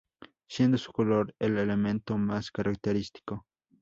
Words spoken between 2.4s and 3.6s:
característico.